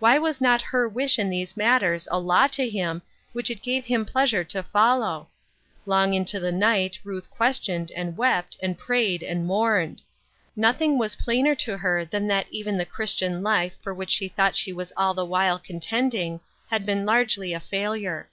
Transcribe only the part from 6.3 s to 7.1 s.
the night